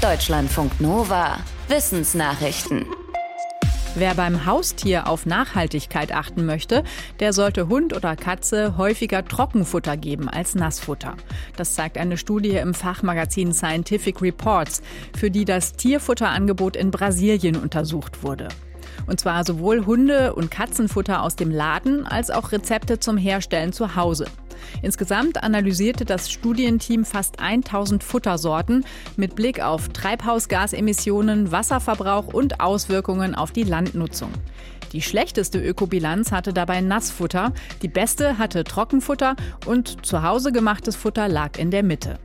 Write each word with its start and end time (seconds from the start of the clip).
Deutschlandfunk 0.00 0.80
Nova. 0.80 1.40
Wissensnachrichten. 1.68 2.86
Wer 3.94 4.14
beim 4.14 4.46
Haustier 4.46 5.06
auf 5.06 5.26
Nachhaltigkeit 5.26 6.10
achten 6.14 6.46
möchte, 6.46 6.84
der 7.20 7.34
sollte 7.34 7.68
Hund 7.68 7.94
oder 7.94 8.16
Katze 8.16 8.78
häufiger 8.78 9.22
Trockenfutter 9.26 9.98
geben 9.98 10.30
als 10.30 10.54
Nassfutter. 10.54 11.18
Das 11.56 11.74
zeigt 11.74 11.98
eine 11.98 12.16
Studie 12.16 12.56
im 12.56 12.72
Fachmagazin 12.72 13.52
Scientific 13.52 14.22
Reports, 14.22 14.80
für 15.14 15.30
die 15.30 15.44
das 15.44 15.74
Tierfutterangebot 15.74 16.76
in 16.76 16.90
Brasilien 16.90 17.56
untersucht 17.56 18.22
wurde. 18.22 18.48
Und 19.06 19.20
zwar 19.20 19.44
sowohl 19.44 19.84
Hunde- 19.84 20.32
und 20.32 20.50
Katzenfutter 20.50 21.22
aus 21.22 21.36
dem 21.36 21.50
Laden 21.50 22.06
als 22.06 22.30
auch 22.30 22.52
Rezepte 22.52 23.00
zum 23.00 23.18
Herstellen 23.18 23.74
zu 23.74 23.96
Hause. 23.96 24.24
Insgesamt 24.82 25.42
analysierte 25.42 26.04
das 26.04 26.30
Studienteam 26.30 27.04
fast 27.04 27.40
1000 27.40 28.04
Futtersorten 28.04 28.84
mit 29.16 29.34
Blick 29.34 29.60
auf 29.60 29.88
Treibhausgasemissionen, 29.88 31.52
Wasserverbrauch 31.52 32.28
und 32.28 32.60
Auswirkungen 32.60 33.34
auf 33.34 33.50
die 33.50 33.64
Landnutzung. 33.64 34.30
Die 34.92 35.02
schlechteste 35.02 35.60
Ökobilanz 35.60 36.32
hatte 36.32 36.52
dabei 36.52 36.80
Nassfutter, 36.80 37.52
die 37.82 37.88
beste 37.88 38.38
hatte 38.38 38.64
Trockenfutter 38.64 39.36
und 39.66 40.04
zu 40.04 40.22
Hause 40.22 40.50
gemachtes 40.50 40.96
Futter 40.96 41.28
lag 41.28 41.58
in 41.58 41.70
der 41.70 41.84
Mitte. 41.84 42.18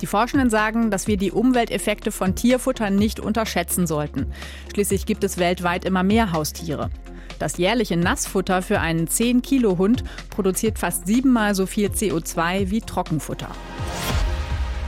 Die 0.00 0.06
Forschenden 0.06 0.50
sagen, 0.50 0.90
dass 0.90 1.06
wir 1.06 1.16
die 1.16 1.30
Umwelteffekte 1.30 2.10
von 2.10 2.34
Tierfutter 2.34 2.90
nicht 2.90 3.20
unterschätzen 3.20 3.86
sollten. 3.86 4.26
Schließlich 4.72 5.06
gibt 5.06 5.22
es 5.22 5.38
weltweit 5.38 5.84
immer 5.84 6.02
mehr 6.02 6.32
Haustiere. 6.32 6.90
Das 7.42 7.58
jährliche 7.58 7.96
Nassfutter 7.96 8.62
für 8.62 8.78
einen 8.78 9.08
10-Kilo-Hund 9.08 10.04
produziert 10.30 10.78
fast 10.78 11.08
siebenmal 11.08 11.56
so 11.56 11.66
viel 11.66 11.88
CO2 11.88 12.70
wie 12.70 12.80
Trockenfutter. 12.80 13.48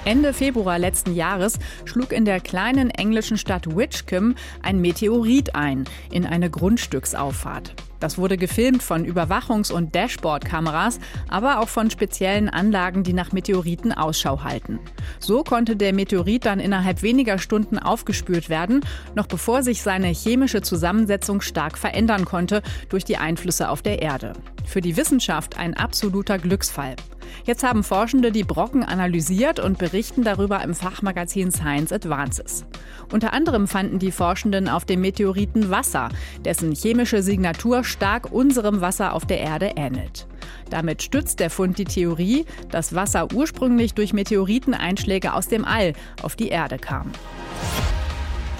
Ende 0.04 0.32
Februar 0.32 0.78
letzten 0.78 1.16
Jahres 1.16 1.58
schlug 1.84 2.12
in 2.12 2.24
der 2.24 2.38
kleinen 2.38 2.90
englischen 2.90 3.38
Stadt 3.38 3.74
Witchcombe 3.74 4.36
ein 4.62 4.80
Meteorit 4.80 5.56
ein 5.56 5.82
in 6.12 6.26
eine 6.26 6.48
Grundstücksauffahrt. 6.48 7.74
Das 8.04 8.18
wurde 8.18 8.36
gefilmt 8.36 8.82
von 8.82 9.06
Überwachungs- 9.06 9.72
und 9.72 9.94
Dashboard-Kameras, 9.94 11.00
aber 11.30 11.60
auch 11.60 11.70
von 11.70 11.90
speziellen 11.90 12.50
Anlagen, 12.50 13.02
die 13.02 13.14
nach 13.14 13.32
Meteoriten 13.32 13.92
Ausschau 13.92 14.44
halten. 14.44 14.78
So 15.20 15.42
konnte 15.42 15.74
der 15.74 15.94
Meteorit 15.94 16.44
dann 16.44 16.60
innerhalb 16.60 17.00
weniger 17.00 17.38
Stunden 17.38 17.78
aufgespürt 17.78 18.50
werden, 18.50 18.84
noch 19.14 19.26
bevor 19.26 19.62
sich 19.62 19.80
seine 19.80 20.08
chemische 20.08 20.60
Zusammensetzung 20.60 21.40
stark 21.40 21.78
verändern 21.78 22.26
konnte 22.26 22.60
durch 22.90 23.04
die 23.04 23.16
Einflüsse 23.16 23.70
auf 23.70 23.80
der 23.80 24.02
Erde. 24.02 24.34
Für 24.66 24.82
die 24.82 24.98
Wissenschaft 24.98 25.56
ein 25.56 25.72
absoluter 25.72 26.36
Glücksfall. 26.36 26.96
Jetzt 27.44 27.62
haben 27.62 27.84
Forschende 27.84 28.32
die 28.32 28.44
Brocken 28.44 28.82
analysiert 28.82 29.60
und 29.60 29.78
berichten 29.78 30.22
darüber 30.22 30.62
im 30.62 30.74
Fachmagazin 30.74 31.50
Science 31.50 31.92
Advances. 31.92 32.64
Unter 33.12 33.32
anderem 33.32 33.68
fanden 33.68 33.98
die 33.98 34.10
Forschenden 34.10 34.68
auf 34.68 34.84
dem 34.84 35.00
Meteoriten 35.00 35.70
Wasser, 35.70 36.08
dessen 36.44 36.74
chemische 36.74 37.22
Signatur 37.22 37.84
stark 37.84 38.32
unserem 38.32 38.80
Wasser 38.80 39.12
auf 39.12 39.26
der 39.26 39.40
Erde 39.40 39.72
ähnelt. 39.76 40.26
Damit 40.70 41.02
stützt 41.02 41.40
der 41.40 41.50
Fund 41.50 41.78
die 41.78 41.84
Theorie, 41.84 42.46
dass 42.70 42.94
Wasser 42.94 43.28
ursprünglich 43.32 43.94
durch 43.94 44.12
Meteoriteneinschläge 44.12 45.34
aus 45.34 45.48
dem 45.48 45.64
All 45.64 45.92
auf 46.22 46.36
die 46.36 46.48
Erde 46.48 46.78
kam. 46.78 47.12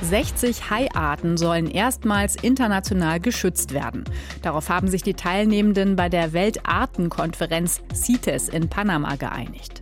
60 0.03 0.71
Haiarten 0.71 1.37
sollen 1.37 1.71
erstmals 1.71 2.37
international 2.37 3.21
geschützt 3.21 3.73
werden. 3.73 4.05
Darauf 4.43 4.69
haben 4.69 4.89
sich 4.89 5.03
die 5.03 5.15
Teilnehmenden 5.15 5.97
bei 5.97 6.09
der 6.09 6.33
Weltartenkonferenz 6.33 7.81
CITES 7.95 8.49
in 8.49 8.69
Panama 8.69 9.17
geeinigt. 9.17 9.81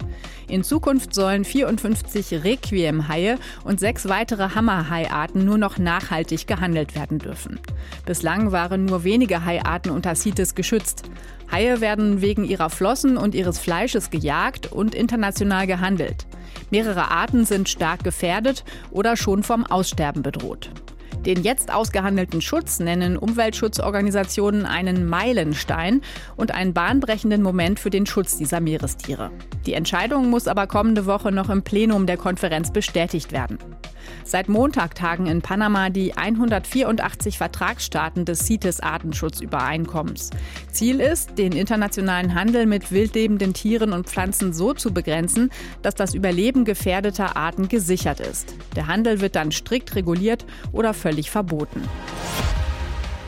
In 0.48 0.64
Zukunft 0.64 1.14
sollen 1.14 1.44
54 1.44 2.44
Requiem-Haie 2.44 3.38
und 3.64 3.80
sechs 3.80 4.08
weitere 4.08 4.50
Hammerhaiarten 4.55 5.44
nur 5.44 5.56
noch 5.56 5.78
nachhaltig 5.78 6.46
gehandelt 6.46 6.94
werden 6.94 7.18
dürfen. 7.18 7.58
Bislang 8.05 8.52
waren 8.52 8.84
nur 8.84 9.02
wenige 9.05 9.44
Haiarten 9.44 9.90
unter 9.90 10.14
CITES 10.14 10.55
geschützt. 10.55 11.05
Haie 11.50 11.80
werden 11.80 12.20
wegen 12.20 12.44
ihrer 12.44 12.70
Flossen 12.70 13.17
und 13.17 13.34
ihres 13.34 13.58
Fleisches 13.58 14.11
gejagt 14.11 14.70
und 14.70 14.94
international 14.94 15.67
gehandelt. 15.67 16.27
Mehrere 16.72 17.10
Arten 17.10 17.44
sind 17.44 17.68
stark 17.68 18.02
gefährdet 18.02 18.64
oder 18.90 19.14
schon 19.14 19.42
vom 19.42 19.66
Aussterben 19.66 20.22
bedroht. 20.22 20.70
Den 21.27 21.42
jetzt 21.42 21.70
ausgehandelten 21.70 22.40
Schutz 22.40 22.80
nennen 22.80 23.18
Umweltschutzorganisationen 23.18 24.64
einen 24.64 25.06
Meilenstein 25.06 26.00
und 26.34 26.52
einen 26.52 26.72
bahnbrechenden 26.72 27.42
Moment 27.42 27.78
für 27.78 27.90
den 27.90 28.06
Schutz 28.06 28.38
dieser 28.38 28.61
Meerestiere. 28.61 29.30
Die 29.66 29.74
Entscheidung 29.74 30.30
muss 30.30 30.48
aber 30.48 30.66
kommende 30.66 31.05
Woche 31.05 31.30
noch 31.30 31.50
im 31.50 31.62
Plenum 31.62 32.06
der 32.06 32.16
Konferenz 32.16 32.72
bestätigt 32.72 33.32
werden. 33.32 33.58
Seit 34.24 34.48
Montag 34.48 34.95
tagen 34.95 35.27
in 35.27 35.42
Panama 35.42 35.90
die 35.90 36.17
184 36.17 37.39
Vertragsstaaten 37.39 38.24
des 38.24 38.46
CITES-Artenschutzübereinkommens. 38.46 40.30
Ziel 40.70 41.01
ist, 41.01 41.39
den 41.39 41.52
internationalen 41.52 42.35
Handel 42.35 42.67
mit 42.67 42.92
wildlebenden 42.92 43.55
Tieren 43.55 43.92
und 43.92 44.08
Pflanzen 44.08 44.52
so 44.52 44.74
zu 44.74 44.92
begrenzen, 44.92 45.51
dass 45.83 45.95
das 45.95 46.14
Überleben 46.14 46.64
gefährdeter 46.64 47.36
Arten 47.36 47.68
gesichert 47.68 48.20
ist. 48.20 48.55
Der 48.77 48.86
Handel 48.86 49.20
wird 49.20 49.36
dann 49.36 49.52
strikt 49.52 49.95
reguliert 49.95 50.45
oder 50.73 50.95
völlig 50.95 51.30
verboten. 51.30 51.83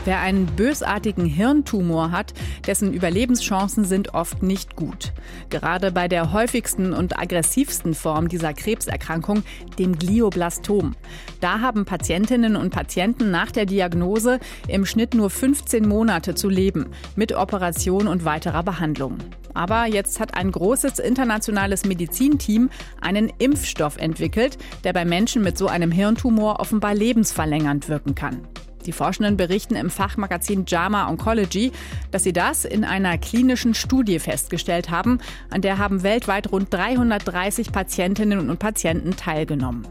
Wer 0.05 0.21
einen 0.21 0.47
bösartigen 0.47 1.25
Hirntumor 1.25 2.11
hat, 2.11 2.35
dessen 2.67 2.93
Überlebenschancen 2.93 3.85
sind 3.85 4.13
oft 4.13 4.43
nicht 4.43 4.77
gut. 4.77 5.13
Gerade 5.49 5.93
bei 5.93 6.09
der 6.09 6.33
häufigsten 6.33 6.93
und 6.93 7.19
aggressivsten 7.19 7.95
Form 7.95 8.29
dieser 8.29 8.53
Krebserkrankung, 8.53 9.43
dem 9.79 9.99
Glioblastom. 9.99 10.95
Da 11.41 11.61
haben 11.61 11.87
Patientinnen 11.87 12.55
und 12.57 12.71
Patienten 12.71 13.31
nach 13.31 13.51
der 13.51 13.65
Diagnose 13.65 14.41
im 14.69 14.85
Schnitt 14.85 15.15
nur 15.15 15.31
15 15.31 15.89
Monate 15.89 16.35
zu 16.35 16.51
leben, 16.51 16.87
mit 17.17 17.33
Operation 17.33 18.07
und 18.07 18.27
weiterer 18.27 18.63
Behandlung. 18.63 19.17
Aber 19.55 19.87
jetzt 19.87 20.21
hat 20.21 20.37
ein 20.37 20.51
großes 20.51 20.99
internationales 20.99 21.85
Medizinteam 21.85 22.69
einen 23.01 23.33
Impfstoff 23.39 23.97
entwickelt, 23.97 24.59
der 24.83 24.93
bei 24.93 25.05
Menschen 25.05 25.43
mit 25.43 25.57
so 25.57 25.69
einem 25.69 25.93
Hirntumor 25.93 26.61
offenbar 26.61 26.95
lebensverlängernd 26.95 27.89
wirken 27.89 28.15
kann. 28.15 28.43
Die 28.87 28.93
Forschenden 28.93 29.37
berichten 29.37 29.77
im 29.77 29.91
Fachmagazin 29.91 30.65
JAMA 30.67 31.09
Oncology, 31.09 31.73
dass 32.11 32.25
sie 32.25 32.33
das 32.33 32.65
in 32.65 32.85
einer 32.85 33.19
klinischen 33.19 33.75
Studie 33.75 34.19
festgestellt 34.19 34.91
haben. 34.91 35.19
An 35.51 35.63
der 35.63 35.79
haben 35.79 36.03
weltweit 36.03 36.53
rund 36.53 36.73
330 36.73 37.73
Patientinnen 37.73 38.51
und 38.51 38.59
Patienten 38.59 39.17
teilgenommen. 39.17 39.87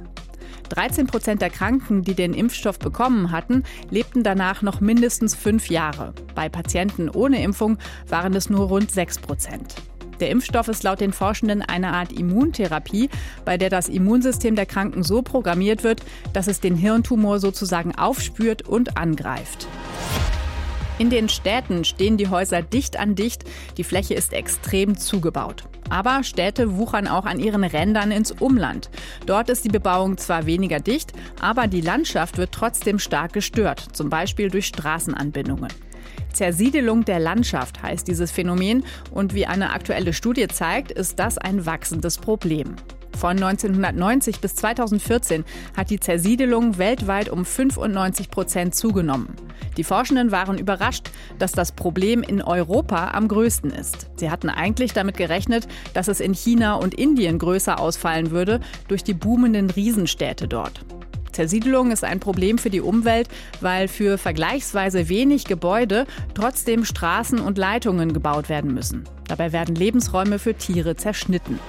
13 0.69 1.07
Prozent 1.07 1.41
der 1.41 1.49
Kranken, 1.49 2.03
die 2.03 2.15
den 2.15 2.33
Impfstoff 2.33 2.79
bekommen 2.79 3.31
hatten, 3.31 3.63
lebten 3.89 4.23
danach 4.23 4.61
noch 4.61 4.81
mindestens 4.81 5.35
fünf 5.35 5.69
Jahre. 5.69 6.13
Bei 6.35 6.49
Patienten 6.49 7.09
ohne 7.09 7.43
Impfung 7.43 7.77
waren 8.07 8.33
es 8.33 8.49
nur 8.49 8.67
rund 8.67 8.89
6 8.89 9.19
Prozent. 9.19 9.75
Der 10.23 10.31
Impfstoff 10.31 10.69
ist 10.69 10.83
laut 10.83 11.01
den 11.01 11.11
Forschenden 11.11 11.61
eine 11.61 11.91
Art 11.91 12.13
Immuntherapie, 12.13 13.09
bei 13.43 13.57
der 13.57 13.69
das 13.69 13.89
Immunsystem 13.89 14.55
der 14.55 14.65
Kranken 14.65 15.03
so 15.03 15.21
programmiert 15.21 15.83
wird, 15.83 16.01
dass 16.31 16.47
es 16.47 16.61
den 16.61 16.77
Hirntumor 16.77 17.41
sozusagen 17.41 17.93
aufspürt 17.95 18.61
und 18.61 18.95
angreift. 18.95 19.67
In 20.97 21.09
den 21.09 21.27
Städten 21.27 21.83
stehen 21.83 22.15
die 22.15 22.29
Häuser 22.29 22.61
dicht 22.61 22.97
an 22.97 23.15
dicht, 23.15 23.43
die 23.75 23.83
Fläche 23.83 24.13
ist 24.13 24.31
extrem 24.31 24.97
zugebaut. 24.97 25.65
Aber 25.89 26.23
Städte 26.23 26.77
wuchern 26.77 27.09
auch 27.09 27.25
an 27.25 27.41
ihren 27.41 27.65
Rändern 27.65 28.11
ins 28.11 28.31
Umland. 28.31 28.89
Dort 29.25 29.49
ist 29.49 29.65
die 29.65 29.69
Bebauung 29.69 30.17
zwar 30.17 30.45
weniger 30.45 30.79
dicht, 30.79 31.11
aber 31.41 31.67
die 31.67 31.81
Landschaft 31.81 32.37
wird 32.37 32.53
trotzdem 32.53 32.97
stark 32.97 33.33
gestört, 33.33 33.85
zum 33.91 34.09
Beispiel 34.09 34.49
durch 34.49 34.67
Straßenanbindungen. 34.67 35.67
Zersiedelung 36.33 37.05
der 37.05 37.19
Landschaft 37.19 37.81
heißt 37.81 38.07
dieses 38.07 38.31
Phänomen 38.31 38.83
und 39.11 39.33
wie 39.33 39.45
eine 39.45 39.71
aktuelle 39.71 40.13
Studie 40.13 40.47
zeigt, 40.47 40.91
ist 40.91 41.19
das 41.19 41.37
ein 41.37 41.65
wachsendes 41.65 42.17
Problem. 42.17 42.75
Von 43.17 43.41
1990 43.41 44.41
bis 44.41 44.55
2014 44.55 45.45
hat 45.77 45.89
die 45.89 45.99
Zersiedelung 45.99 46.77
weltweit 46.77 47.29
um 47.29 47.45
95 47.45 48.29
Prozent 48.29 48.75
zugenommen. 48.75 49.35
Die 49.77 49.83
Forschenden 49.83 50.31
waren 50.31 50.57
überrascht, 50.57 51.09
dass 51.39 51.51
das 51.51 51.71
Problem 51.71 52.21
in 52.21 52.41
Europa 52.41 53.11
am 53.11 53.27
größten 53.27 53.71
ist. 53.71 54.07
Sie 54.17 54.29
hatten 54.29 54.49
eigentlich 54.49 54.93
damit 54.93 55.15
gerechnet, 55.15 55.67
dass 55.93 56.07
es 56.07 56.19
in 56.19 56.33
China 56.33 56.75
und 56.75 56.95
Indien 56.95 57.39
größer 57.39 57.79
ausfallen 57.79 58.31
würde 58.31 58.59
durch 58.87 59.03
die 59.03 59.13
boomenden 59.13 59.69
Riesenstädte 59.69 60.47
dort. 60.47 60.83
Zersiedelung 61.33 61.91
ist 61.91 62.03
ein 62.03 62.19
Problem 62.19 62.57
für 62.57 62.69
die 62.69 62.81
Umwelt, 62.81 63.27
weil 63.59 63.87
für 63.87 64.17
vergleichsweise 64.17 65.09
wenig 65.09 65.45
Gebäude 65.45 66.05
trotzdem 66.33 66.85
Straßen 66.85 67.39
und 67.39 67.57
Leitungen 67.57 68.13
gebaut 68.13 68.49
werden 68.49 68.73
müssen. 68.73 69.03
Dabei 69.27 69.51
werden 69.51 69.75
Lebensräume 69.75 70.39
für 70.39 70.53
Tiere 70.53 70.95
zerschnitten. 70.95 71.59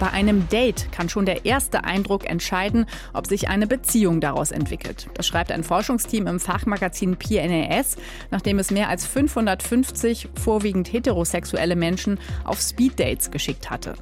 Bei 0.00 0.10
einem 0.10 0.48
Date 0.48 0.92
kann 0.92 1.08
schon 1.08 1.26
der 1.26 1.44
erste 1.44 1.82
Eindruck 1.82 2.28
entscheiden, 2.28 2.86
ob 3.12 3.26
sich 3.26 3.48
eine 3.48 3.66
Beziehung 3.66 4.20
daraus 4.20 4.52
entwickelt. 4.52 5.08
Das 5.14 5.26
schreibt 5.26 5.50
ein 5.50 5.64
Forschungsteam 5.64 6.28
im 6.28 6.38
Fachmagazin 6.38 7.16
PNAS, 7.16 7.96
nachdem 8.30 8.60
es 8.60 8.70
mehr 8.70 8.88
als 8.88 9.06
550 9.06 10.28
vorwiegend 10.40 10.92
heterosexuelle 10.92 11.74
Menschen 11.74 12.20
auf 12.44 12.60
Speeddates 12.60 13.32
geschickt 13.32 13.70
hatte. 13.70 13.94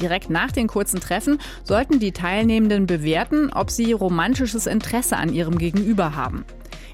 Direkt 0.00 0.28
nach 0.28 0.50
den 0.50 0.66
kurzen 0.66 0.98
Treffen 0.98 1.38
sollten 1.62 2.00
die 2.00 2.10
Teilnehmenden 2.10 2.86
bewerten, 2.86 3.52
ob 3.52 3.70
sie 3.70 3.92
romantisches 3.92 4.66
Interesse 4.66 5.16
an 5.16 5.32
ihrem 5.32 5.56
Gegenüber 5.56 6.16
haben. 6.16 6.44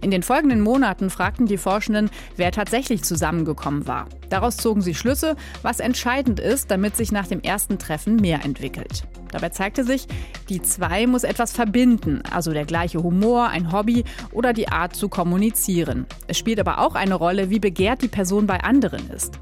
In 0.02 0.10
den 0.10 0.22
folgenden 0.22 0.60
Monaten 0.60 1.10
fragten 1.10 1.46
die 1.46 1.58
Forschenden, 1.58 2.10
wer 2.36 2.52
tatsächlich 2.52 3.02
zusammengekommen 3.02 3.86
war. 3.86 4.06
Daraus 4.30 4.56
zogen 4.56 4.80
sie 4.80 4.94
Schlüsse, 4.94 5.36
was 5.62 5.80
entscheidend 5.80 6.40
ist, 6.40 6.70
damit 6.70 6.96
sich 6.96 7.12
nach 7.12 7.26
dem 7.26 7.40
ersten 7.40 7.78
Treffen 7.78 8.16
mehr 8.16 8.44
entwickelt. 8.44 9.04
Dabei 9.32 9.50
zeigte 9.50 9.84
sich, 9.84 10.06
die 10.48 10.62
zwei 10.62 11.06
muss 11.06 11.24
etwas 11.24 11.52
verbinden, 11.52 12.22
also 12.30 12.52
der 12.52 12.64
gleiche 12.64 13.02
Humor, 13.02 13.48
ein 13.48 13.72
Hobby 13.72 14.04
oder 14.32 14.52
die 14.52 14.68
Art 14.68 14.96
zu 14.96 15.08
kommunizieren. 15.08 16.06
Es 16.26 16.38
spielt 16.38 16.60
aber 16.60 16.78
auch 16.78 16.94
eine 16.94 17.14
Rolle, 17.14 17.50
wie 17.50 17.60
begehrt 17.60 18.02
die 18.02 18.08
Person 18.08 18.46
bei 18.46 18.60
anderen 18.60 19.08
ist. 19.10 19.38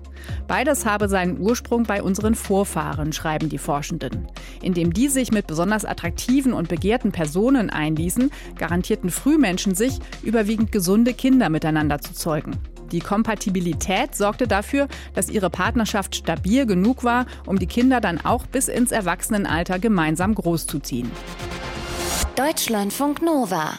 Beides 0.46 0.84
habe 0.84 1.08
seinen 1.08 1.40
Ursprung 1.40 1.84
bei 1.84 2.02
unseren 2.02 2.34
Vorfahren, 2.34 3.12
schreiben 3.12 3.48
die 3.48 3.58
Forschenden. 3.58 4.26
Indem 4.62 4.92
die 4.92 5.08
sich 5.08 5.30
mit 5.30 5.46
besonders 5.46 5.84
attraktiven 5.84 6.52
und 6.52 6.68
begehrten 6.68 7.12
Personen 7.12 7.70
einließen, 7.70 8.30
garantierten 8.58 9.10
Frühmenschen 9.10 9.74
sich, 9.74 9.98
überwiegend 10.22 10.72
gesunde 10.72 11.14
Kinder 11.14 11.48
miteinander 11.48 12.00
zu 12.00 12.12
zeugen. 12.12 12.58
Die 12.92 13.00
Kompatibilität 13.00 14.14
sorgte 14.14 14.46
dafür, 14.48 14.88
dass 15.14 15.28
ihre 15.28 15.50
Partnerschaft 15.50 16.16
stabil 16.16 16.66
genug 16.66 17.04
war, 17.04 17.26
um 17.46 17.58
die 17.58 17.66
Kinder 17.66 18.00
dann 18.00 18.20
auch 18.24 18.46
bis 18.46 18.68
ins 18.68 18.92
Erwachsenenalter 18.92 19.78
gemeinsam 19.78 20.34
großzuziehen. 20.34 21.10
Deutschlandfunk 22.36 23.20
Nova 23.22 23.78